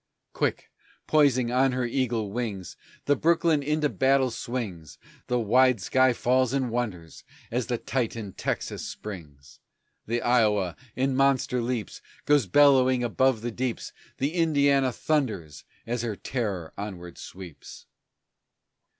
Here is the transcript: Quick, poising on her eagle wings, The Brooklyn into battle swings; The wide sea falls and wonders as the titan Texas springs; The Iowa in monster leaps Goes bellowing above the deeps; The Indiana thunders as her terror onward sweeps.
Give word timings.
Quick, 0.33 0.71
poising 1.05 1.51
on 1.51 1.73
her 1.73 1.85
eagle 1.85 2.31
wings, 2.31 2.75
The 3.05 3.15
Brooklyn 3.15 3.61
into 3.61 3.87
battle 3.87 4.31
swings; 4.31 4.97
The 5.27 5.39
wide 5.39 5.79
sea 5.79 6.11
falls 6.13 6.53
and 6.53 6.71
wonders 6.71 7.23
as 7.51 7.67
the 7.67 7.77
titan 7.77 8.33
Texas 8.33 8.83
springs; 8.83 9.59
The 10.07 10.23
Iowa 10.23 10.75
in 10.95 11.15
monster 11.15 11.61
leaps 11.61 12.01
Goes 12.25 12.47
bellowing 12.47 13.03
above 13.03 13.41
the 13.41 13.51
deeps; 13.51 13.93
The 14.17 14.33
Indiana 14.33 14.91
thunders 14.91 15.65
as 15.85 16.01
her 16.01 16.15
terror 16.15 16.73
onward 16.79 17.19
sweeps. 17.19 17.85